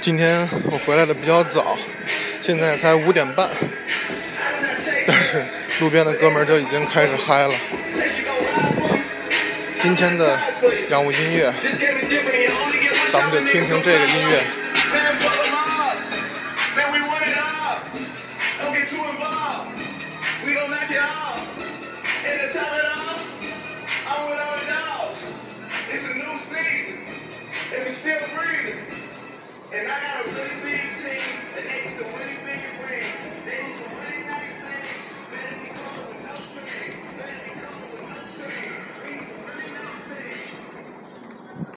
[0.00, 1.76] 今天我回来的比较早，
[2.42, 3.48] 现在才五点半，
[5.06, 5.44] 但是
[5.80, 7.54] 路边的哥们就已经开始嗨了。
[9.74, 10.38] 今天的
[10.90, 11.52] 洋务音乐，
[13.12, 14.40] 咱们就听听这个音乐。
[27.98, 28.97] still breathing.
[29.70, 31.77] And I got a really big team.